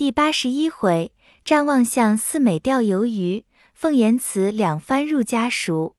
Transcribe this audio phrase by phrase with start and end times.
[0.00, 1.12] 第八十一回，
[1.44, 5.94] 瞻望向四美钓鱿鱼，凤言辞两番入家塾。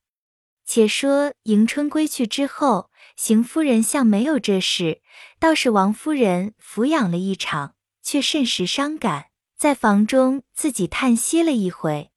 [0.65, 5.03] 且说迎春归去之后，邢夫人像没有这事，
[5.39, 9.25] 倒是王夫人抚养了一场，却甚是伤感，
[9.55, 12.09] 在房中自己叹息了一回。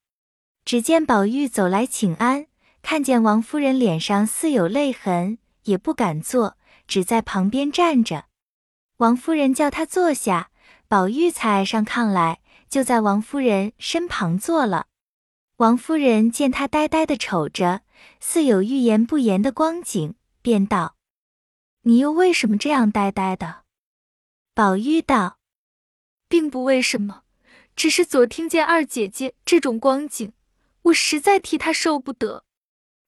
[0.65, 2.47] 只见宝玉走来请安，
[2.81, 6.57] 看见王夫人脸上似有泪痕，也不敢坐，
[6.87, 8.25] 只在旁边站着。
[8.97, 10.49] 王夫人叫他坐下。
[10.95, 12.39] 宝玉才上炕来，
[12.69, 14.87] 就在王夫人身旁坐了。
[15.57, 17.81] 王夫人见他呆呆的瞅着，
[18.21, 20.95] 似有欲言不言的光景，便道
[21.83, 23.63] ：“你又为什么这样呆呆的？”
[24.55, 25.39] 宝玉道
[26.29, 27.23] ：“并不为什么，
[27.75, 30.31] 只是昨听见二姐姐这种光景，
[30.83, 32.45] 我实在替她受不得，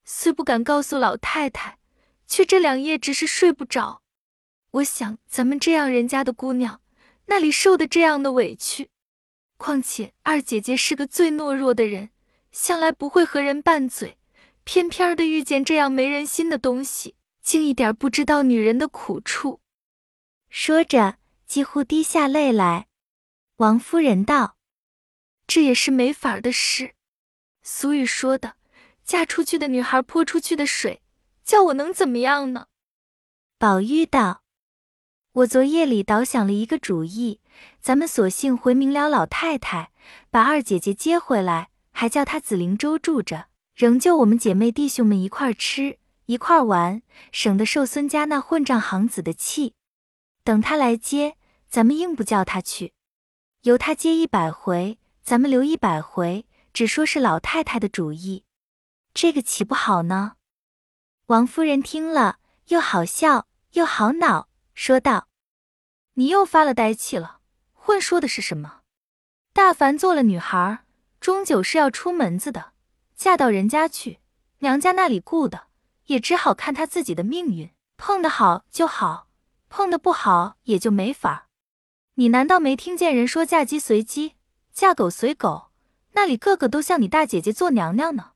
[0.03, 1.79] 虽不敢告诉老太太，
[2.27, 4.01] 却这两夜只是睡不着。
[4.71, 6.81] 我想咱们这样人家的姑娘。”
[7.27, 8.89] 那里受的这样的委屈，
[9.57, 12.09] 况且二姐姐是个最懦弱的人，
[12.51, 14.17] 向来不会和人拌嘴，
[14.63, 19.61] 偏偏的遇见这样没人心的东西，竟一点不知道女人的苦处。
[20.49, 22.87] 说着，几乎滴下泪来。
[23.57, 24.57] 王夫人道
[25.45, 26.95] ：“这也是没法的事。
[27.61, 28.55] 俗语说的，
[29.03, 31.01] 嫁出去的女孩泼出去的水，
[31.43, 32.67] 叫我能怎么样呢？”
[33.59, 34.43] 宝玉道。
[35.37, 37.39] 我昨夜里倒想了一个主意，
[37.79, 39.91] 咱们索性回明了老太太，
[40.31, 49.75] 把二姐姐接回来，还叫她紫菱洲住着，仍旧我们姐妹弟兄们一块吃一块玩，省得受孙家那混账行子的气。
[50.43, 51.37] 等他来接，
[51.69, 52.93] 咱们硬不叫他去，
[53.61, 58.43] 由他接一百回，咱们留一百回，只说是老太太的主意，
[59.13, 60.33] 这个岂不好呢？
[61.27, 65.26] 王夫人听了，又好笑又好恼，说道。
[66.19, 67.41] 你又发了呆气了，
[67.73, 68.79] 混说的是什么？
[69.53, 70.83] 大凡做了女孩，
[71.21, 72.71] 终究是要出门子的，
[73.15, 74.17] 嫁到人家去，
[74.59, 75.67] 娘家那里顾的，
[76.07, 79.27] 也只好看她自己的命运，碰得好就好，
[79.69, 81.49] 碰得不好也就没法。
[82.15, 84.33] 你难道没听见人说嫁鸡随鸡，
[84.73, 85.69] 嫁狗随狗？
[86.13, 88.31] 那里个个都像你大姐姐做娘娘呢？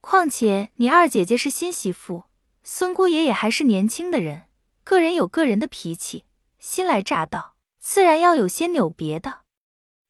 [0.00, 2.24] 况且你二姐姐是新媳妇，
[2.64, 4.48] 孙姑爷也还是年轻的人，
[4.82, 6.24] 个人有个人的脾气。
[6.66, 9.42] 新来乍到，自然要有些扭别的。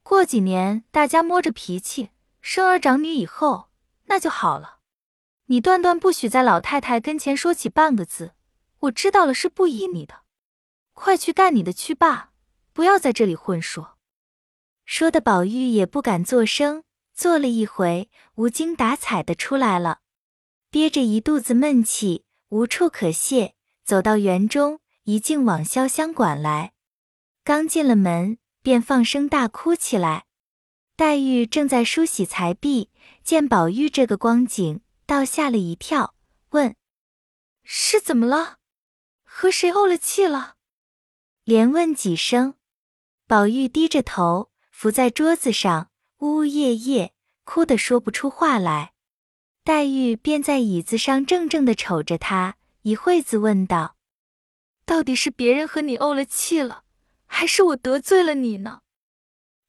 [0.04, 2.10] 过几年，大家摸着脾气，
[2.40, 3.70] 生儿长女以后，
[4.04, 4.78] 那就好了。
[5.46, 8.34] 你断断不许在老太太跟前说起半个字，
[8.82, 10.22] 我知道了是不依你的。
[10.92, 12.30] 快去干你的去吧，
[12.72, 13.98] 不要在这里混说。
[14.84, 19.98] 说的宝玉也不敢作声，坐了一回，无精打采的出来了，
[20.70, 24.78] 憋着一肚子闷气，无处可泄，走到园中。
[25.04, 26.72] 一径往潇湘馆来，
[27.44, 30.24] 刚进了门，便放声大哭起来。
[30.96, 32.90] 黛玉正在梳洗才毕，
[33.22, 36.14] 见宝玉这个光景，倒吓了一跳，
[36.50, 36.74] 问
[37.62, 38.56] ：“是怎么了？
[39.24, 40.54] 和谁怄了气了？”
[41.44, 42.54] 连问几声，
[43.26, 47.12] 宝玉低着头伏在桌子上，呜呜咽咽，
[47.44, 48.94] 哭得说不出话来。
[49.64, 53.93] 黛玉便在椅子上怔怔地瞅着他，一会子问道。
[54.84, 56.84] 到底是别人和你怄了气了，
[57.26, 58.82] 还是我得罪了你呢？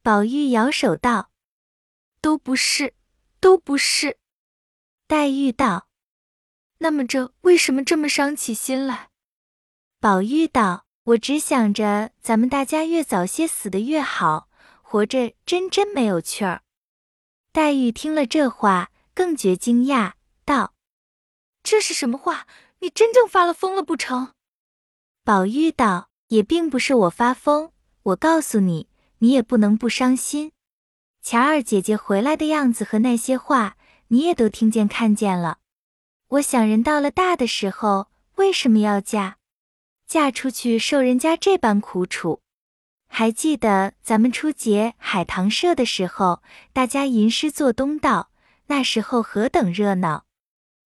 [0.03, 1.31] 宝玉摇手道
[2.21, 2.93] ：“都不是，
[3.39, 4.17] 都不是。”
[5.07, 5.87] 黛玉道
[6.79, 9.09] ：“那么这为什么这么伤起心来？”
[10.01, 14.49] 宝玉道：“我只想着咱们大家越早些死的越好，
[14.81, 16.63] 活着真真没有趣儿。”
[17.53, 20.73] 黛玉听了这话，更觉惊讶，道
[21.63, 22.45] ：“这是什么话？
[22.79, 24.33] 你真正发了疯了不成？”
[25.25, 27.71] 宝玉道：“也并不是我发疯，
[28.03, 28.87] 我告诉你，
[29.17, 30.51] 你也不能不伤心。
[31.23, 33.75] 乔二姐姐回来的样子和那些话，
[34.09, 35.57] 你也都听见看见了。
[36.27, 39.37] 我想人到了大的时候，为什么要嫁？
[40.05, 42.41] 嫁出去受人家这般苦楚？
[43.07, 48.29] 还记得咱们初结海棠社的时候，大家吟诗作东道，
[48.67, 50.25] 那时候何等热闹。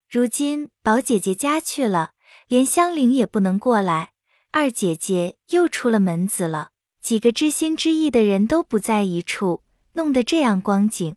[0.10, 2.12] 如今宝姐姐家去了，
[2.48, 4.12] 连香菱也不能过来。”
[4.52, 6.72] 二姐姐又出了门子了，
[7.04, 9.62] 几个知心知意的人都不在一处，
[9.94, 11.16] 弄得这样光景。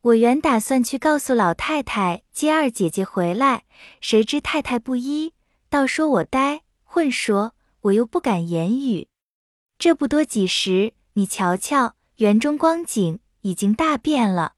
[0.00, 3.64] 我原打算去告诉老太太接二姐姐回来，
[4.00, 5.34] 谁知太太不依，
[5.68, 9.08] 倒说我呆混说，我又不敢言语。
[9.78, 14.54] 这不多几时，你瞧瞧园中光景已经大变了。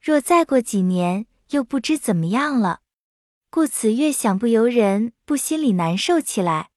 [0.00, 2.82] 若再过几年，又不知怎么样了。
[3.50, 6.70] 故此越想不由人，不心里难受起来。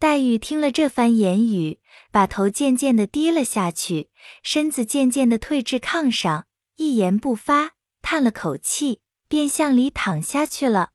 [0.00, 1.78] 黛玉听了这番言语，
[2.10, 4.08] 把头渐渐的低了下去，
[4.42, 10.92] 身子渐渐的退至炕上，一言不发，叹了口气，便向里躺下去了。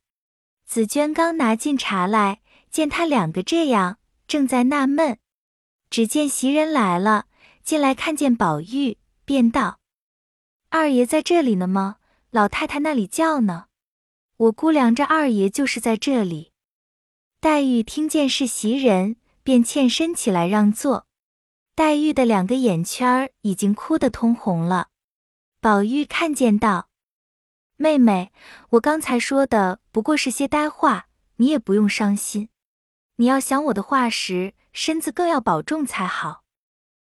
[0.66, 2.42] 紫娟刚拿进茶来，
[2.72, 5.19] 见他两个这样，正在纳闷，
[5.92, 7.28] 只见袭人来了，
[7.63, 9.78] 进来看见宝玉，便道
[10.69, 11.98] ：“二爷在这里呢吗？
[12.31, 13.66] 老太太那里叫呢？
[14.38, 16.54] 我估量着二爷就是在这里。”
[17.45, 21.06] 黛玉听见是袭人，便欠身起来让座。
[21.75, 24.88] 黛玉的两个眼圈儿已经哭得通红了。
[25.62, 26.89] 宝玉看见道。
[27.75, 28.31] 妹妹，
[28.71, 31.06] 我刚才说的不过是些呆话，
[31.36, 32.50] 你也不用伤心。
[33.18, 36.42] 你要想我的话时，身子更要保重才好。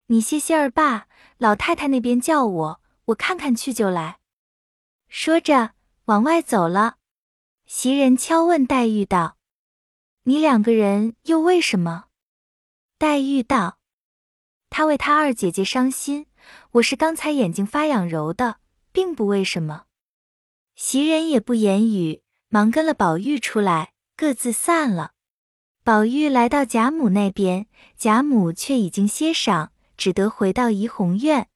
[0.08, 1.08] 你歇歇儿罢，
[1.38, 4.20] 老太太那边叫我，我看看去就来。
[5.08, 5.72] 说着
[6.08, 6.98] 往外走了。
[7.66, 9.38] 袭人悄问黛玉道
[10.24, 12.06] ：“你两个人又为什么？”
[12.98, 13.80] 黛玉道
[14.70, 16.28] ：“他为他二姐姐伤心，
[16.72, 18.58] 我是刚才眼睛发痒揉的，
[18.92, 19.86] 并不为什么。”
[20.76, 25.12] 袭人也不言语，忙跟了宝玉出来，各自散了。
[25.84, 27.68] 宝玉来到贾母那边，
[27.98, 31.50] 贾母却已经歇晌，只得回到怡红院。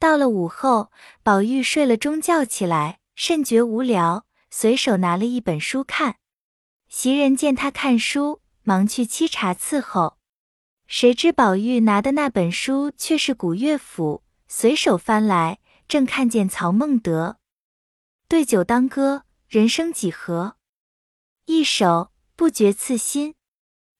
[0.00, 0.90] 到了午后，
[1.22, 6.16] 宝玉睡了中觉起来，甚觉无聊，随手拿了一本书看。
[6.94, 10.18] 袭人见他看书，忙去沏茶伺候。
[10.86, 15.58] 谁知宝玉拿的那本书却是古乐府，随手翻来，
[15.88, 17.38] 正看见曹孟德。
[18.28, 20.56] 对酒当歌，人生几何？
[21.46, 23.36] 一首不觉刺心。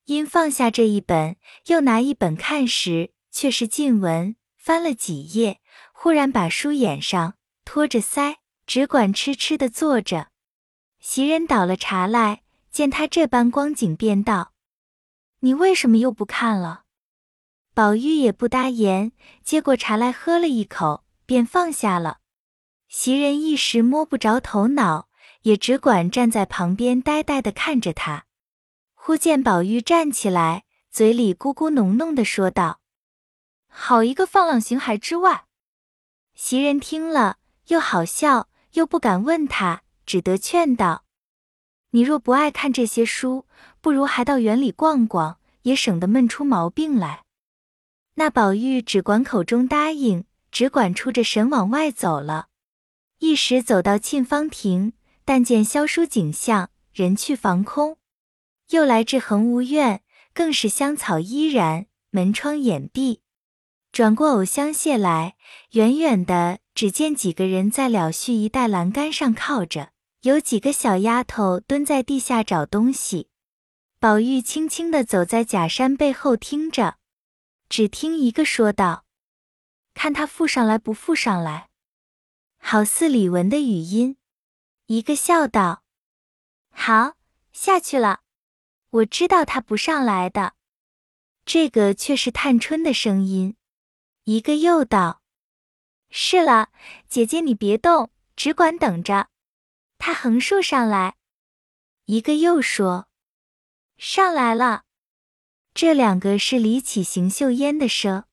[0.05, 1.37] 因放下这一本，
[1.69, 4.37] 又拿一本看时，却是晋文。
[4.59, 5.63] 翻了几页，
[5.95, 8.37] 忽然把书掩上，托着腮，
[8.67, 10.29] 只管痴痴的坐着。
[11.01, 12.43] 袭人倒了茶来，
[12.73, 14.55] 见他这般光景，便道
[15.41, 16.85] ：“你为什么又不看了？”
[17.75, 19.13] 宝玉也不答言，
[19.45, 22.19] 接过茶来喝了一口，便放下了。
[22.89, 25.09] 袭人一时摸不着头脑，
[25.43, 28.25] 也只管站在旁边呆呆的看着他。
[28.95, 32.81] 忽见宝玉站起来，嘴里咕咕哝哝的说道
[33.69, 35.47] ：“好一个放浪形骸之外！”
[36.35, 37.39] 袭人听了，
[37.69, 41.05] 又好笑，又不敢问他，只得劝道
[41.93, 43.47] ：“你若不爱看这些书，
[43.81, 47.25] 不如还到园里逛逛，也省得闷出毛病来。”
[48.17, 52.49] 那宝玉只管口中答应，只管出着神往外走了。
[53.21, 54.93] 一时走到沁芳亭，
[55.25, 57.97] 但见萧疏景象，人去房空。
[58.71, 60.03] 又来至恒芜院，
[60.35, 63.21] 更是香草依然，门窗掩闭。
[63.93, 65.37] 转过藕香榭来，
[65.73, 69.91] 远远的只见几个人在了絮一带栏杆上靠着，
[70.23, 73.29] 有几个小丫头蹲在地下找东西。
[73.99, 76.99] 宝玉轻轻的走在假山背后听着，
[77.69, 79.05] 只听一个说道
[79.95, 81.71] ：“看他附上来不附上来。”
[82.59, 84.17] 好似李文的语音，
[84.87, 85.83] 一个笑道
[86.71, 87.15] ：“好，
[87.53, 88.21] 下去了。
[88.91, 90.55] 我知道他不上来的。”
[91.45, 93.57] 这个却是探春的声音。
[94.23, 95.21] 一个又道
[96.11, 96.71] ：“是了，
[97.09, 99.29] 姐姐你别动，只管等着，
[100.05, 101.15] 他横竖上来。”
[102.07, 103.07] 一个又说
[103.97, 104.83] ：“上来了。”
[105.73, 108.25] 这两个是李启行、秀烟的声。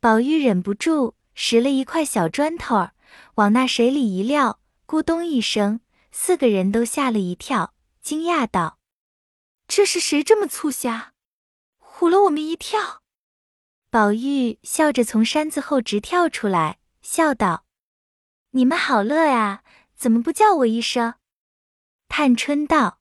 [0.00, 2.92] 宝玉忍不住拾了一块小砖头儿。
[3.36, 5.80] 往那水里一撂，咕咚一声，
[6.10, 8.78] 四个人都吓了一跳，惊讶道
[9.68, 11.12] ：“这是谁这么粗瞎，
[11.78, 13.02] 唬了我们一跳？”
[13.90, 17.64] 宝玉笑着从山子后直跳出来，笑道
[18.50, 19.62] ：“你们好乐呀，
[19.96, 21.14] 怎么不叫我一声？”
[22.08, 23.00] 探春道：“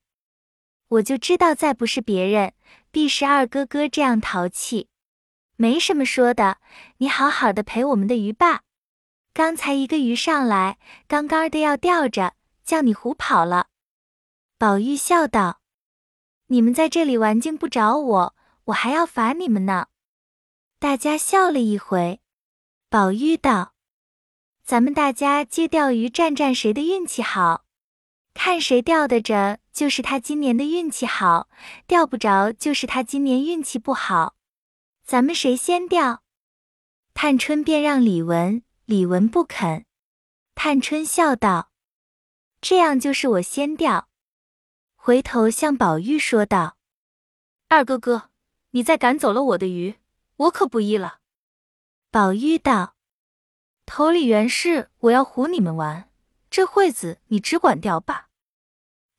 [0.87, 2.53] 我就知道，再不是别人，
[2.89, 4.89] 必是二哥哥这样淘气。
[5.57, 6.57] 没什么说的，
[6.97, 8.63] 你好好的陪我们的鱼爸。”
[9.35, 13.67] 刚才一个鱼上来，刚刚的要吊着，叫你胡跑了。
[14.57, 15.59] 宝玉笑道
[16.47, 18.35] ：“你们在这里玩劲不找我，
[18.65, 19.87] 我还要罚你们呢。”
[20.79, 22.21] 大家笑了一回。
[22.89, 23.73] 宝玉道
[24.65, 27.65] ：“咱们大家接钓鱼，战战谁的运气好，
[28.33, 31.47] 看谁钓得着，就是他今年的运气好；
[31.85, 34.35] 钓不着，就是他今年运气不好。
[35.03, 36.23] 咱们谁先钓？”
[37.13, 38.63] 探春便让李文。
[38.85, 39.85] 李文不肯，
[40.55, 41.71] 探春笑道
[42.59, 44.09] ：“这样就是我先钓。”
[44.97, 46.77] 回头向宝玉说道
[47.69, 48.29] ：“二哥哥，
[48.71, 49.95] 你再赶走了我的鱼，
[50.37, 51.19] 我可不依了。”
[52.09, 52.94] 宝玉道
[53.85, 56.09] ：“头里原是我要唬你们玩，
[56.49, 58.27] 这会子你只管钓罢。”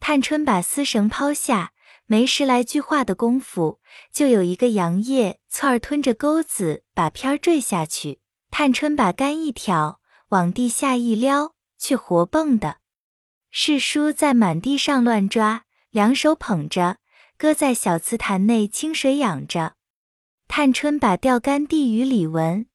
[0.00, 1.72] 探春把丝绳抛下，
[2.06, 3.80] 没十来句话的功夫，
[4.12, 8.20] 就有一个杨叶窜儿吞着钩子把片坠下去。
[8.50, 12.78] 探春把杆一挑，往地下一撩，却活蹦的。
[13.50, 16.98] 世叔在满地上乱抓，两手捧着，
[17.36, 19.74] 搁在小瓷坛内清水养着。
[20.46, 22.66] 探春把钓竿递与李文，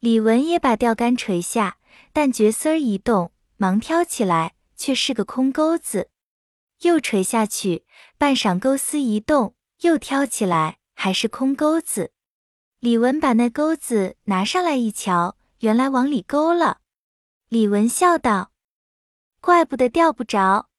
[0.00, 1.76] 李文也把钓竿垂下，
[2.14, 6.08] 但角丝儿一动，忙挑起来，却是个空钩子。
[6.80, 7.84] 又垂下去，
[8.16, 12.12] 半晌钩丝一动，又挑起来，还是空钩子。
[12.78, 16.78] 李文把那钩子拿上来一瞧，原来往里勾了。
[17.50, 18.52] 李文笑道
[19.42, 20.70] ：“怪不得钓不着。”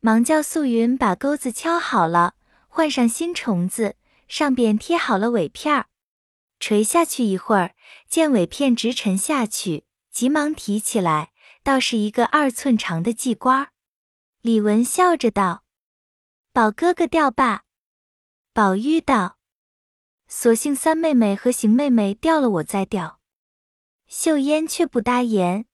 [0.00, 2.34] 忙叫素云把钩子敲好了，
[2.68, 3.96] 换上新虫子，
[4.28, 5.86] 上边贴好了尾片儿。
[6.64, 7.74] 垂下去一会儿，
[8.08, 11.30] 见尾片直沉下去，急忙提起来，
[11.62, 13.72] 倒是一个二寸长的髻瓜。
[14.40, 15.64] 李文笑着道
[16.54, 17.64] ：“宝哥哥钓吧。”
[18.54, 19.36] 宝玉道。
[20.26, 23.20] 索性三妹妹和邢妹妹钓了，我再钓。
[24.06, 25.66] 秀烟却不答言。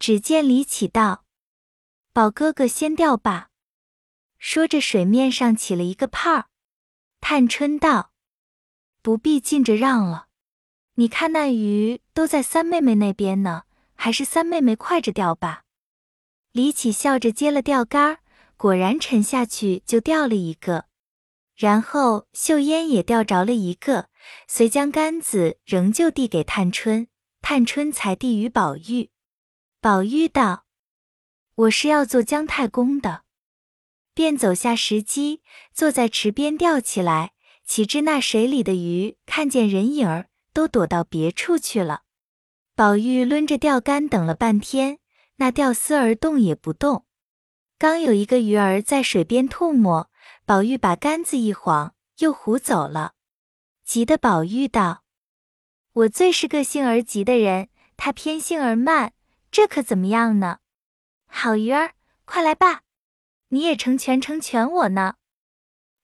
[0.00, 1.24] 只见李启道
[2.12, 3.50] ：“宝哥哥先钓吧。”
[4.38, 6.46] 说着，水面上起了一个泡儿。
[7.20, 8.10] 探春道
[9.06, 10.26] ：“不必尽着让了，
[10.94, 13.62] 你看那鱼都在三妹妹那边呢，
[13.94, 15.62] 还是三妹妹快着钓吧。”
[16.50, 18.18] 李启笑着接了钓竿，
[18.56, 20.86] 果然沉下去，就钓了一个。
[21.54, 24.08] 然后秀烟也钓着了一个，
[24.48, 27.06] 遂将杆子仍旧递给探春，
[27.40, 29.10] 探春才递与宝玉。
[29.80, 30.64] 宝玉道
[31.54, 33.22] ：“我是要做姜太公的。”
[34.14, 37.34] 便走下石矶，坐在池边钓起来。
[37.66, 42.02] 岂知那水里的鱼看见人影儿，都躲到别处去了。
[42.74, 44.98] 宝玉抡着钓竿等了半天，
[45.36, 47.04] 那钓丝儿动也不动。
[47.78, 50.10] 刚有一个鱼儿在水边吐沫。
[50.44, 53.14] 宝玉把杆子一晃，又胡走了。
[53.84, 55.02] 急得宝玉道
[55.92, 59.12] ：“我最是个性儿急的人，他偏性儿慢，
[59.50, 60.58] 这可怎么样呢？
[61.26, 61.94] 好鱼儿，
[62.24, 62.82] 快来吧，
[63.48, 65.16] 你也成全成全我呢。”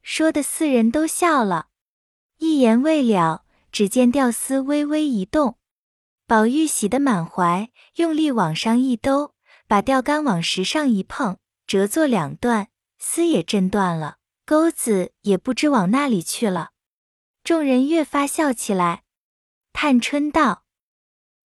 [0.03, 1.69] 说的四人都笑了。
[2.39, 5.59] 一言未了，只见钓丝微微一动，
[6.27, 9.35] 宝玉喜得满怀，用力往上一兜，
[9.67, 12.69] 把钓竿往石上一碰，折作两段，
[12.99, 14.19] 丝也震断了。
[14.45, 16.73] 钩子也不知往那里去了，
[17.45, 19.05] 众人越发笑起来。
[19.73, 20.65] 探春道：“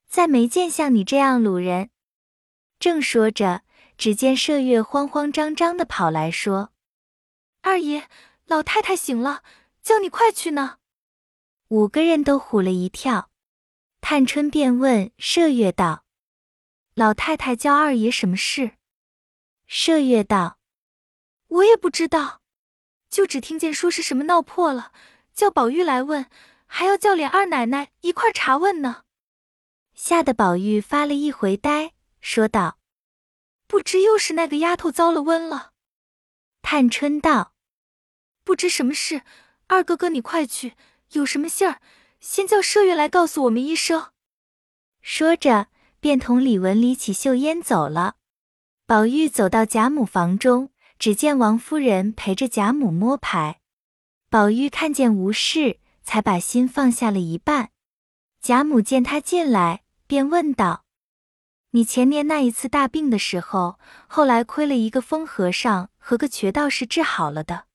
[0.09, 1.91] 再没见像你这样鲁人。”
[2.81, 3.63] 正说着，
[3.99, 6.73] 只见麝月慌慌张张的跑来说
[7.61, 8.09] ：“二爷，
[8.47, 9.43] 老太太醒了，
[9.83, 10.79] 叫你快去呢。”
[11.69, 13.31] 五个人都唬了一跳。
[14.01, 16.05] 探春便问麝月道
[16.95, 18.77] ：“老太太叫二爷什么事？”
[19.69, 20.59] 麝月道
[21.49, 22.41] ：“我也不知道。”
[23.11, 24.93] 就只听见说是什么闹破了，
[25.33, 26.27] 叫宝玉来问，
[26.67, 29.05] 还要叫琏二奶奶一块查问呢。
[29.95, 32.79] 吓得宝玉发了一回呆，说道
[33.67, 35.73] ：“不知又是那个丫头遭了瘟了。”
[36.63, 37.55] 探春道
[38.47, 39.23] ：“不知什么事，
[39.67, 40.75] 二哥哥你快去，
[41.11, 41.81] 有什么信儿，
[42.21, 44.13] 先叫麝月来告诉我们一声。”
[45.03, 45.67] 说着，
[45.99, 48.15] 便同李文、李起、秀烟走了。
[48.87, 50.71] 宝玉走到贾母房中。
[50.99, 53.61] 只见王夫人陪着贾母摸牌，
[54.31, 57.69] 宝玉看见无事，才把心放下了一半。
[58.41, 60.87] 贾母见他进来，便问道
[61.73, 67.66] ：“你前年那一次大病的时候，后来亏了一个疯和尚和个瘸道士治好了的，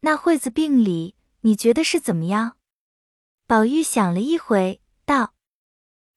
[0.00, 2.56] 那会子病里，你觉得是怎么样？”
[3.46, 5.34] 宝玉想了一回，道：“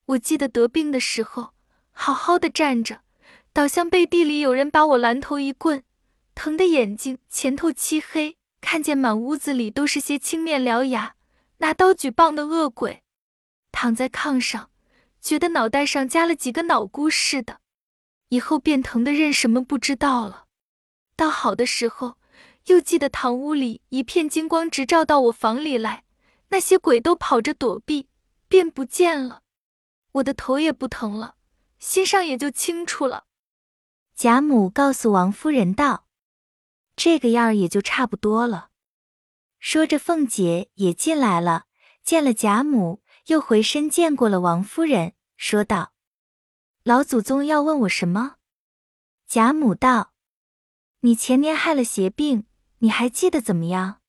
[0.05, 1.53] 我记得得病的时候，
[1.91, 3.01] 好好的站着，
[3.51, 5.83] 倒像背地里有人把我拦头一棍。”
[6.35, 11.15] 疼的眼睛前头漆黑，看见满屋子里都是些青面獠牙、
[11.57, 13.03] 拿刀举棒的恶鬼，
[13.71, 14.71] 躺在炕上，
[15.21, 17.59] 觉得脑袋上加了几个脑箍似的。
[18.29, 20.45] 以后便疼的认什么不知道了。
[21.15, 22.17] 到好的时候，
[22.67, 26.03] 又记得堂屋里一片金光直照到我房里来，
[26.49, 28.07] 那些鬼都跑着躲避，
[28.47, 29.41] 便不见了。
[30.13, 31.35] 我的头也不疼了，
[31.79, 33.25] 心上也就清楚了。
[34.15, 36.07] 贾母告诉王夫人道。
[36.95, 38.69] 这个样儿也就差不多了。
[39.57, 41.65] 说着，凤姐也进来了，
[42.03, 45.93] 见了贾母，又回身见过了王夫人，说道
[46.83, 48.35] ：“老祖宗要问我什么？”
[49.27, 50.13] 贾母道
[51.01, 52.45] ：“你前年害了邪病，
[52.83, 54.01] 你还记得怎么样？”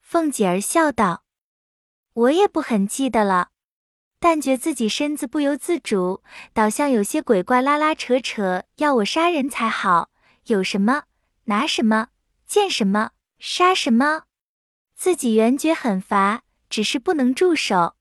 [0.00, 1.24] 凤姐儿笑道
[2.12, 3.52] ：“我也不很记得了，
[4.20, 6.22] 但觉自己身子不由自主，
[6.52, 10.10] 倒像有些鬼怪拉拉扯扯，要我杀人才好。
[10.44, 11.04] 有什么？”
[11.48, 12.08] 拿什么
[12.46, 14.24] 见什么，杀什么？
[14.96, 17.96] 自己原觉很乏，只是不能住手。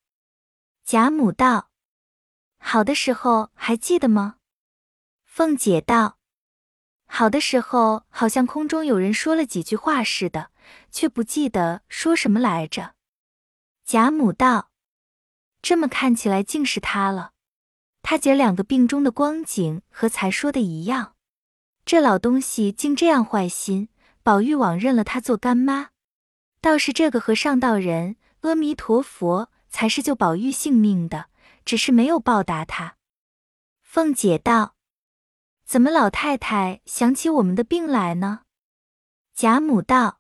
[0.84, 1.70] 贾母道
[2.58, 4.38] ：“好的时候还记得吗？”
[5.24, 6.18] 凤姐道
[7.18, 10.52] ：“好的时候好像空中有人说了几句话似的，
[10.92, 12.96] 却不记得说什么来着。”
[13.88, 14.70] 贾母道
[15.64, 17.32] ：“这么看起来，竟是他了。
[18.02, 21.14] 他姐两个病中的光景和才说的一样。
[21.86, 23.88] 这老东西竟这样坏心，
[24.22, 25.92] 宝玉枉认了他做干妈。”
[26.60, 31.28] 倒是这个和尚道人，阿弥陀佛，才是救宝玉性命的，
[31.64, 32.98] 只是没有报答他。
[33.82, 34.75] 凤姐道
[35.66, 38.42] ：“怎么老太太想起我们的病来呢？”
[39.36, 40.20] 贾母道：“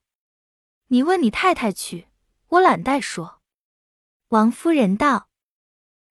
[0.90, 2.08] 你问你太太去，
[2.50, 3.42] 我懒得说。”
[4.30, 5.30] 王夫人道：“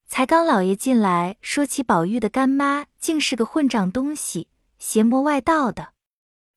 [0.06, 4.48] 才刚老爷进来，说起宝玉的干妈，竟是个混账东西，
[4.78, 5.92] 邪魔外道的。”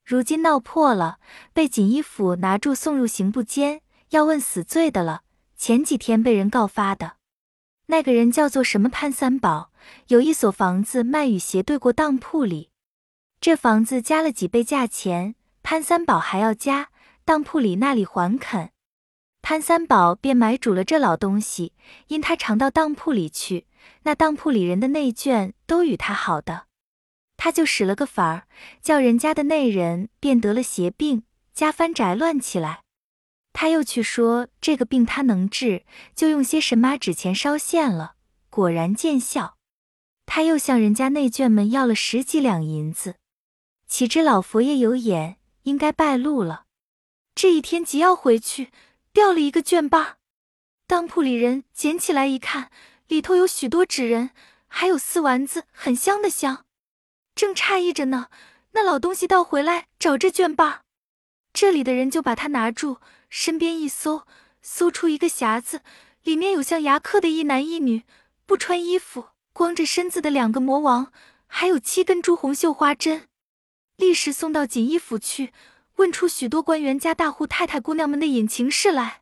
[0.05, 1.19] 如今闹破了，
[1.51, 3.81] 被锦衣府拿住送入刑部监，
[4.12, 5.24] 要问死罪的了。
[5.57, 7.17] 前几天被人告发的，
[7.89, 9.72] 那个人叫做什么潘三宝，
[10.08, 12.70] 有一所房子卖与斜对过当铺里，
[13.39, 16.89] 这房子加了几倍价钱，潘三宝还要加，
[17.24, 18.72] 当铺里那里还肯。
[19.41, 21.72] 潘三宝便买主了这老东西，
[22.08, 23.65] 因他常到当铺里去，
[24.03, 26.65] 那当铺里人的内眷都与他好的。
[27.38, 28.44] 他就使了个法儿，
[28.82, 32.82] 叫人家的内人便得了邪病，家翻宅乱起来。
[33.60, 35.84] 他又去说这个病他能治，
[36.14, 38.14] 就用些神马纸钱烧现了，
[38.52, 39.58] 果然见效。
[40.28, 43.16] 他又向人家内眷们要了十几两银子，
[43.88, 46.66] 岂知老佛爷有眼，应该败露了。
[47.34, 48.70] 这一天急要回去，
[49.12, 50.18] 掉了一个卷包，
[50.86, 52.70] 当铺里人捡起来一看，
[53.08, 54.30] 里头有许多纸人，
[54.68, 56.66] 还有四丸子，很香的香。
[57.34, 58.28] 正诧异着呢，
[58.74, 60.82] 那老东西倒回来找这卷报，
[61.52, 64.24] 这里的人就把他拿住，身边一搜，
[64.62, 65.81] 搜出一个匣子，
[66.24, 68.03] 里面有像牙刻的一男一女，
[68.46, 71.12] 不穿衣服，光着身子的两个魔王，
[71.48, 73.27] 还有七根朱红绣花针。
[73.98, 75.51] 立时送到锦衣府去，
[75.96, 79.22] 问出许多官员家大户太太姑娘们的隐情事来，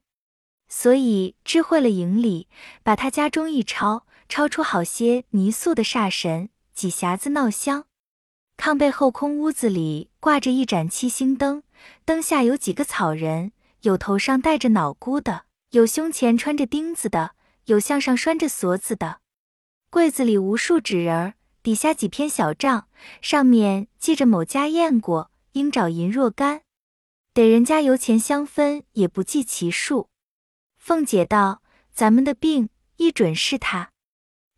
[0.67, 2.47] 所以知会了营里，
[2.83, 7.85] 把他家中一抄，抄出好些泥塑的煞神，几匣子闹香。
[8.57, 11.63] 炕背后空屋子里挂着一盏七星灯，
[12.03, 13.51] 灯下有几个草人，
[13.85, 19.19] 有头上戴着脑箍的，有胸前穿着钉子的，有项上拴着锁子的。
[19.91, 22.87] 柜子里无数纸人儿，底下几篇小账，
[23.21, 26.63] 上面记着某家验过，应找银若干，
[27.31, 30.09] 得人家油钱相分，也不计其数。
[30.79, 31.61] 凤姐道
[31.93, 33.91] ：“咱们的病一准是他。”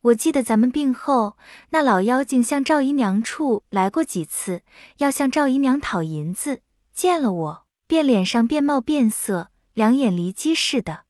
[0.04, 1.36] 我记得咱们病后，
[1.72, 4.64] 那老妖精向赵姨娘处来过几次，
[5.00, 6.62] 要向赵姨娘讨银子。
[6.94, 11.06] 见了我，便脸上变貌变色，两眼离机似的。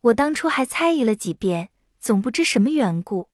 [0.00, 3.28] 我当初还猜疑了几遍，总不知什么缘故。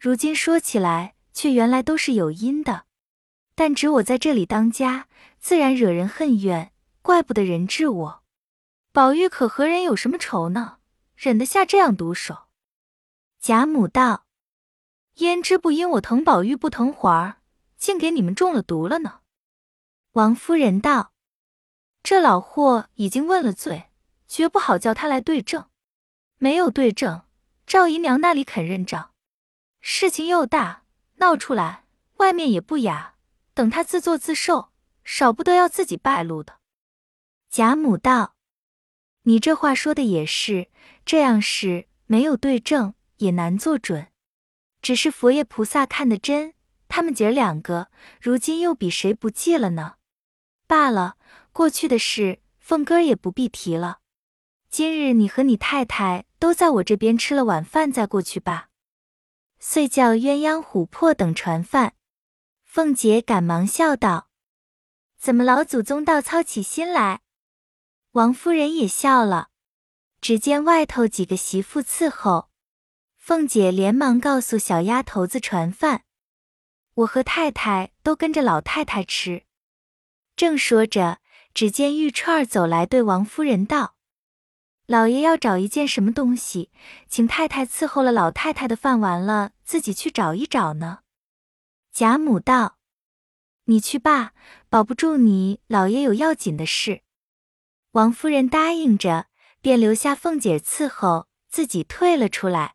[0.00, 2.86] 如今说起来，却原来都是有因的。
[3.54, 8.22] 但只我在这里当家，自然惹人恨怨，怪不得人治我。
[8.92, 10.78] 宝玉可和人有什么仇呢？
[11.14, 12.48] 忍得下这样毒手？
[13.40, 14.26] 贾母道。
[15.16, 17.36] 焉知不因我疼宝玉不疼环儿，
[17.78, 19.20] 竟给你们中了毒了呢。
[20.12, 21.12] 王夫人道
[22.06, 23.90] ：“这老货已经问了罪，
[24.28, 25.68] 绝不好叫他来对证。
[26.38, 27.22] 没有对证，
[27.66, 29.10] 赵姨娘那里肯认账？
[29.80, 30.84] 事情又大，
[31.16, 31.86] 闹出来，
[32.18, 33.16] 外面也不雅。
[33.54, 34.70] 等他自作自受，
[35.02, 36.60] 少不得要自己败露的。”
[37.50, 38.36] 贾母道
[39.26, 40.68] ：“你这话说的也是，
[41.04, 44.12] 这样事没有对证，也难做准。”
[44.80, 46.54] 只是佛爷菩萨看得真，
[46.86, 47.88] 他们姐儿两个
[48.20, 49.96] 如今又比谁不济了呢？
[50.68, 51.16] 罢了，
[51.56, 54.00] 过去的事凤哥也不必提了。
[54.68, 58.68] 今日你和你太太都在我这边吃了晚饭，再过去吧。
[59.58, 61.94] 遂叫鸳鸯、琥珀等传饭。
[62.62, 64.28] 凤姐赶忙笑道
[65.16, 67.22] ：“怎么老祖宗倒操起心来？”
[68.12, 69.48] 王夫人也笑了。
[70.20, 72.50] 只见外头几个媳妇伺候。
[73.16, 76.04] 凤姐连忙告诉小丫头子传饭，
[76.92, 79.46] 我和太太都跟着老太太吃。
[80.36, 81.20] 正说着，
[81.56, 83.94] 只见玉串儿走来，对王夫人道
[84.84, 86.70] ：“老爷要找一件什么东西，
[87.08, 90.98] 请太太伺候了老太太的饭完了，自己去找一找呢。”
[91.90, 92.76] 贾母道
[93.64, 94.34] ：“你去罢，
[94.68, 97.00] 保不住你老爷有要紧的事。”
[97.92, 99.28] 王夫人答应着，
[99.62, 102.74] 便留下凤姐伺候，自己退了出来。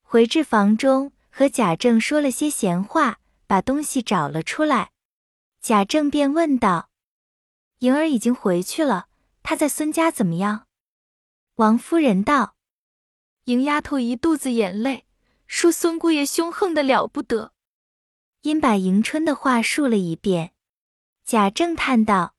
[0.00, 4.92] 回至房中，和贾政说了些闲话，把东西找了出来。
[5.60, 6.88] 贾政便问道
[7.78, 9.08] ：“莹儿已经回去了，
[9.42, 10.66] 她在孙家怎么样？
[11.56, 12.56] 王夫人道
[13.44, 15.06] ：“迎丫头一肚子眼泪，
[15.46, 17.52] 说孙姑爷凶横的了不得。”
[18.42, 20.52] 因把迎春的话述了一遍。
[21.24, 22.36] 贾政叹道：“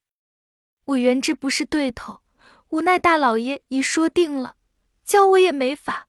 [0.86, 2.22] 我原知不是对头，
[2.70, 4.56] 无奈大老爷已说定了，
[5.04, 6.08] 叫我也没法。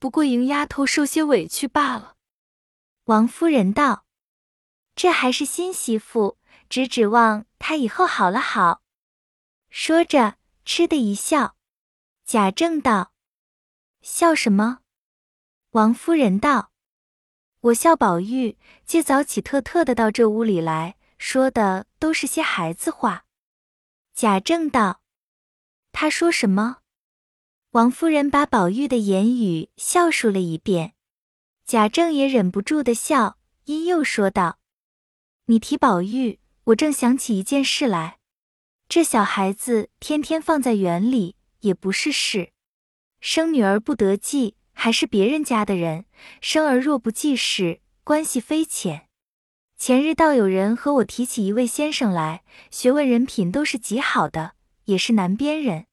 [0.00, 2.16] 不过迎丫头受些委屈罢了。”
[3.06, 4.04] 王夫人道
[4.96, 6.38] ：“这还是新媳妇，
[6.70, 8.80] 只指望她以后好了好。”
[9.68, 11.56] 说着，嗤的一笑。
[12.24, 13.12] 贾政道
[14.00, 14.78] ：“笑什么？”
[15.72, 16.72] 王夫人道
[17.60, 18.56] ：“我笑宝玉
[18.86, 23.26] 今早起特特的到这屋里来说的都是些孩子话。”
[24.14, 25.02] 贾政道
[25.92, 26.78] ：“他说什么？”
[27.72, 30.94] 王夫人把宝玉的言语笑述了一遍。
[31.64, 34.58] 贾政也忍不住的笑，因又说道
[35.46, 36.39] ：“你提宝玉，
[36.70, 38.18] 我正想起一件事来。
[38.88, 42.52] 这小孩子天天放在园里也不是事，
[43.20, 46.04] 生女儿不得计，还是别人家的人；
[46.40, 49.06] 生儿若不济事，关系非浅。
[49.76, 54.52] 前日倒有人和我提起一位先生来，学问人品都是极好的，
[54.84, 55.86] 也是南边人。”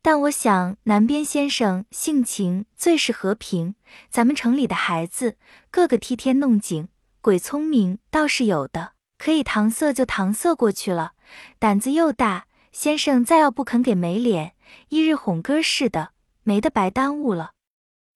[0.00, 3.74] 但我想，南边先生性情最是和平，
[4.08, 5.36] 咱们城里的孩子
[5.70, 6.88] 个个替天弄井，
[7.20, 11.12] 鬼聪明倒是有的，可以搪塞就搪塞过去了，
[11.58, 12.46] 胆子又大。
[12.72, 14.54] 先生再要不肯给没脸，
[14.90, 16.10] 一日哄歌似的，
[16.42, 17.52] 没得白耽误了。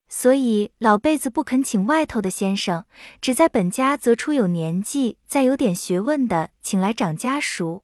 [0.07, 2.85] 所以老辈子不肯请外头的先生，
[3.19, 7.83] 只在本家择出有年纪、再有点学问的，请来长家熟。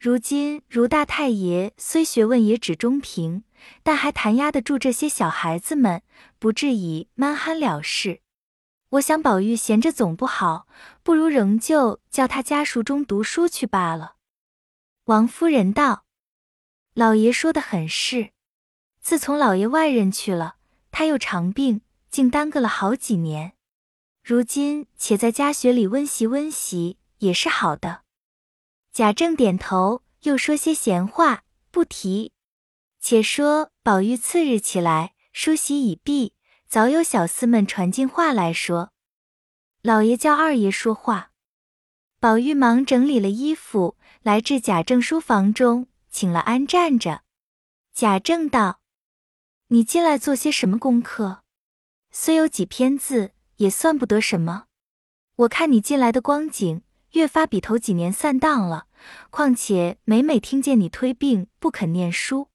[0.00, 3.42] 如今如大太爷虽学问也只中平，
[3.82, 6.00] 但还弹压得住这些小孩子们，
[6.38, 8.20] 不至以蛮憨了事。
[8.90, 10.66] 我想宝玉闲着总不好，
[11.02, 14.16] 不如仍旧叫他家塾中读书去罢了。
[15.04, 16.06] 王夫人道
[16.94, 18.30] ：“老爷说的很是。
[19.02, 20.56] 自从老爷外人去了，
[20.90, 23.52] 他又长病，竟耽搁了好几年。
[24.22, 28.02] 如今且在家学里温习温习，也是好的。”
[28.90, 32.32] 贾政点头，又说些闲话，不提。
[33.00, 36.32] 且说宝玉次日起来，梳洗已毕，
[36.68, 38.92] 早有小厮们传进话来说
[39.80, 41.30] ：“老爷叫二爷说话。”
[42.20, 47.22] 宝玉忙整理了衣服，来至贾政书房中，请了安站着。
[47.94, 48.80] 贾政道
[49.68, 51.42] ：“你进来做些什么功课？
[52.10, 54.66] 虽有几篇字，也算不得什么。
[55.36, 58.86] 我看你进来的光景，越发比头几年散荡了。”
[59.30, 62.48] 况且每每听见你推病不肯念书，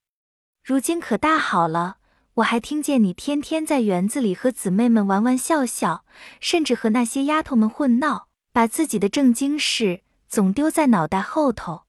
[0.62, 1.96] 如今可大好了。
[2.34, 6.04] 我还听见你天天在园子里和姊妹们玩玩笑笑，
[6.40, 11.84] 甚至和那些丫头们混闹，把自己的正经事总丢在脑袋后头。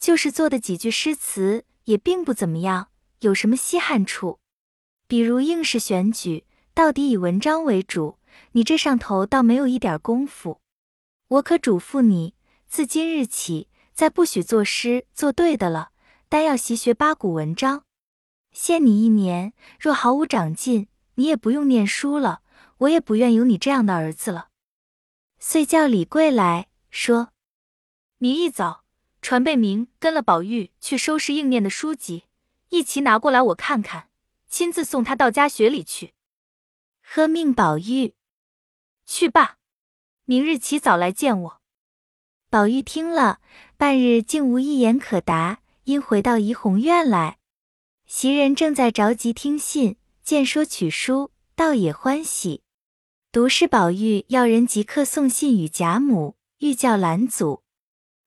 [0.00, 2.88] 就是做的几句诗词也并不怎么样，
[3.20, 4.40] 有什么稀罕处？
[5.06, 8.18] 比如应试选举，到底以文章为主，
[8.52, 10.60] 你这上头倒没有一点功夫。
[11.28, 12.34] 我可嘱咐你，
[12.66, 13.68] 自今日起。
[13.94, 15.90] 再不许作诗作对的了，
[16.28, 17.82] 单要习学八股文章。
[18.60, 22.42] 限你一年，若毫无长进，你也不用念书了。
[22.78, 24.48] 我也不愿有你这样的儿子了。
[25.38, 27.28] 遂叫李贵来说
[28.18, 28.82] ：“明一早
[29.22, 32.24] 传贝明跟了宝玉去收拾应念的书籍，
[32.70, 34.08] 一齐拿过来我看看，
[34.48, 36.14] 亲自送他到家学里去。”
[37.00, 38.14] 喝命宝玉
[39.06, 39.58] 去罢，
[40.24, 41.60] 明日起早来见我。
[42.50, 43.40] 宝玉听了，
[43.76, 47.38] 半日竟无一言可答，因回到怡红院来。
[48.08, 52.62] 袭人正在着急听信，见说取书，倒也欢喜。
[53.30, 57.62] 独是宝玉要人即刻送信与贾母，欲叫拦阻。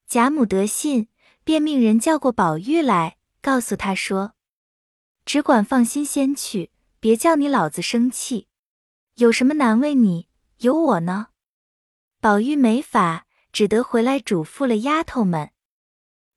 [0.08, 1.08] 贾母得信，
[1.44, 4.36] 便命人叫过宝玉来，告诉他说
[5.26, 8.48] ：“只管放心先去，别叫你老子生气。
[9.16, 10.28] 有什么难为你，
[10.60, 11.30] 有我呢。”
[12.22, 13.26] 宝玉没法。
[13.52, 15.52] 只得回来嘱咐了丫头们，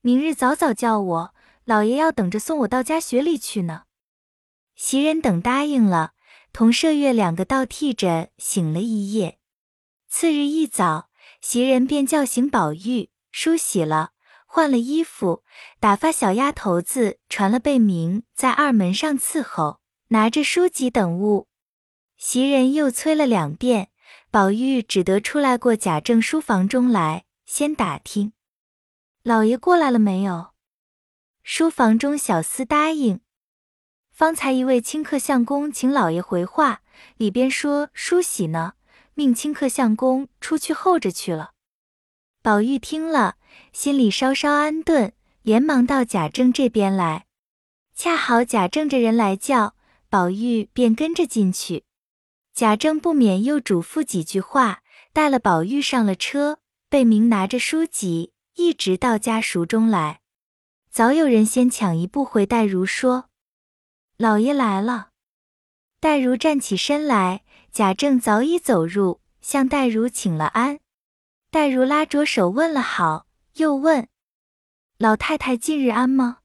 [0.00, 1.33] 明日早早叫我，
[1.64, 3.84] 老爷要等着送我到家学里去呢。
[4.74, 6.12] 袭人等答应了，
[6.52, 9.38] 同麝月两个倒替着醒了一夜。
[10.08, 11.08] 次日一早，
[11.40, 14.10] 袭人便叫醒宝玉，梳洗了，
[14.46, 15.42] 换了衣服，
[15.80, 21.48] 打发小丫头子传了贝名，在二门上伺候，拿着书籍等物。
[22.16, 23.90] 袭人又催了两遍。
[24.30, 28.32] 宝玉只得出来过贾政书房中来，先打听
[29.22, 30.53] 老爷过来了没有。
[31.46, 33.20] 书房中小厮答应，
[34.10, 36.80] 方才一位清客相公请老爷回话，
[37.18, 38.72] 里边说梳洗呢，
[39.12, 41.50] 命清客相公出去候着去了。
[42.42, 43.36] 宝玉听了，
[43.74, 47.26] 心里稍稍安顿，连忙到贾政这边来。
[47.94, 49.76] 恰好贾政这人来叫，
[50.08, 51.84] 宝玉便跟着进去。
[52.54, 54.80] 贾政不免又嘱咐几句话，
[55.12, 56.60] 带了宝玉上了车。
[56.88, 60.20] 贝明拿着书籍，一直到家塾中来。
[60.94, 63.28] 早有人先抢一步回黛如说
[64.16, 65.08] ：“老爷来了。”
[65.98, 70.78] 黛如站起身来，贾政早已走入，向黛如请了安。
[71.50, 74.06] 黛如拉着手问了好，又问
[74.96, 76.38] ：“老太太近日安吗？”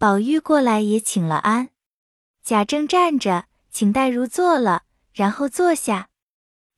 [0.00, 1.68] 宝玉过来也请了安。
[2.42, 6.08] 贾政站着，请黛如坐了，然后坐下。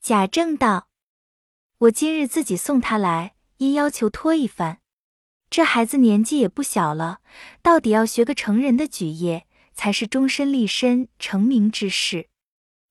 [0.01, 0.88] 贾政道。
[1.79, 4.82] 我今日自己送他来，因要求托一番。
[5.53, 7.19] 这孩子年纪也不小了，
[7.61, 12.31] 到底要学个成人的举业，才是终身立身成名之事。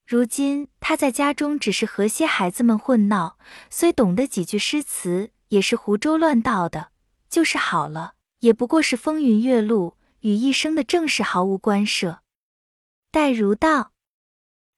[0.06, 3.40] 如今他在家中只是和些孩子们混闹，
[3.72, 6.92] 虽懂得几句诗词，也是胡诌乱道的。
[7.32, 12.20] 就是好了，也不过是风云月露，与一生的正事毫无关涉。
[13.10, 13.94] 黛如道：“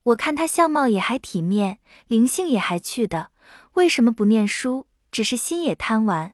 [0.03, 3.31] 我看他相貌也还体面，灵性也还去的。”
[3.75, 4.87] 为什么不念书？
[5.11, 6.33] 只是心也贪玩。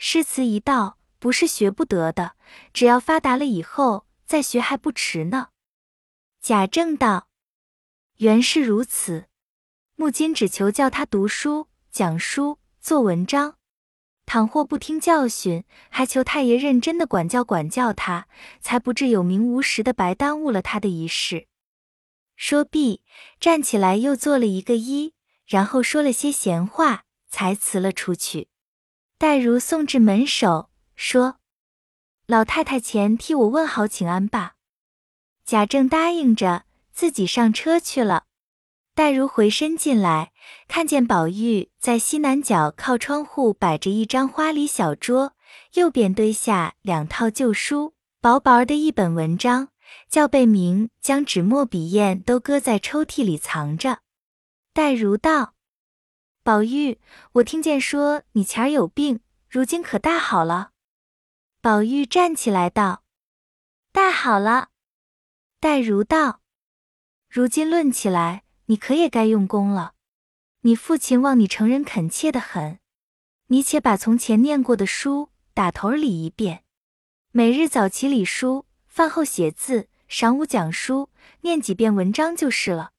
[0.00, 2.36] 诗词一道，不是学不得的，
[2.72, 5.48] 只要发达了以后再学还不迟呢。
[6.40, 7.28] 贾政道
[8.18, 9.26] ：“原是如此，
[9.96, 13.56] 木金只求教他读书、讲书、做文章。
[14.24, 18.28] 倘或不听教训，还求太爷认真的管教管教他，
[18.60, 21.48] 才不至有名无实的白耽误了他的一世。”
[22.36, 23.02] 说毕，
[23.40, 25.12] 站起来又做了一个揖。
[25.44, 28.48] 然后说了些闲话，才辞了出去。
[29.20, 31.40] 黛如送至门首，说
[32.28, 34.54] ：“老太太前替我问好请安吧。”
[35.44, 38.26] 贾政答应着，自己上车去了。
[38.94, 40.30] 黛如回身进来，
[40.68, 45.34] 看见宝玉在西南角靠窗户摆着一张花梨小桌，
[45.74, 49.70] 右边堆下两套旧书，薄薄的一本文章，
[50.08, 53.98] 叫贝明将纸墨笔砚都搁在抽屉里藏着。
[54.72, 55.54] 黛如道
[56.48, 56.98] ：“宝玉，
[57.32, 60.70] 我听见说你前儿有病，如今可大好了？”
[61.60, 63.02] 宝玉站起来道
[63.92, 64.70] ：“大好了。”
[65.60, 66.40] 黛如道
[67.28, 69.92] ：“如今论起来，你可也该用功了。
[70.62, 72.78] 你父亲望你成人恳切的很，
[73.48, 76.64] 你且把从前念过的书打头理一遍，
[77.30, 81.10] 每日早起理书，饭后写字，晌午讲书，
[81.42, 82.92] 念几遍文章就是了。”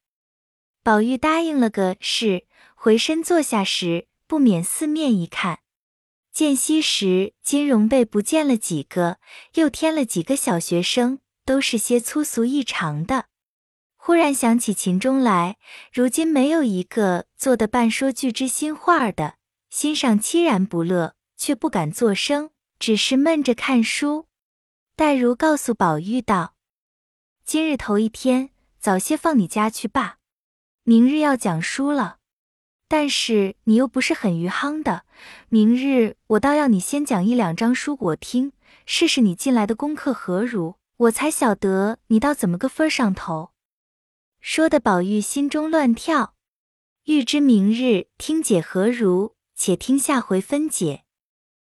[0.82, 5.60] 宝玉答应了个是，回身坐下时，不免四面一看，
[6.32, 9.18] 见昔时金荣被不见了几个，
[9.56, 13.26] 又添了几个小学生，都是些粗俗异常的。
[13.98, 15.58] 忽然想起秦钟来，
[15.92, 19.36] 如今没有一个做的半说句知心话的，
[19.70, 24.28] 心上凄然不乐，却不敢作声，只是闷着看书。
[24.96, 26.56] 黛如告诉宝玉道
[27.44, 30.19] ：“今日头一天，早些放你家去罢。”
[30.90, 32.18] 明日要讲书了，
[32.88, 35.04] 但是你又不是很余夯的。
[35.48, 38.54] 明日我倒要你先讲一两章书我听，
[38.88, 43.52] 试试你近来的功课何如，我才晓得你到怎么个分上头。
[44.42, 46.34] 说的宝玉心中乱跳，
[47.04, 51.04] 欲知明日听解何如，且听下回分解。